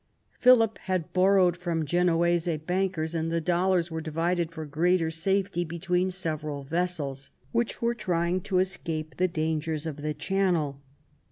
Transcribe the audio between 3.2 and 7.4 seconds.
the dollars were divided, for greater safety, among several vessels,